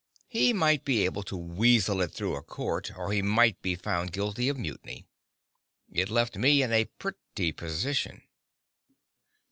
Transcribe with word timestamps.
He 0.27 0.51
might 0.51 0.83
be 0.83 1.05
able 1.05 1.21
to 1.21 1.37
weasel 1.37 2.01
it 2.01 2.11
through 2.11 2.35
a 2.35 2.41
court, 2.41 2.91
or 2.97 3.11
he 3.13 3.21
might 3.21 3.61
be 3.61 3.75
found 3.75 4.11
guilty 4.11 4.49
of 4.49 4.57
mutiny. 4.57 5.05
It 5.91 6.09
left 6.09 6.35
me 6.35 6.63
in 6.63 6.73
a 6.73 6.85
pretty 6.85 7.51
position. 7.51 8.23